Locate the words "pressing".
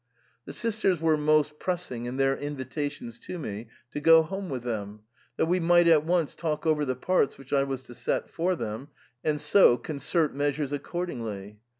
1.59-2.05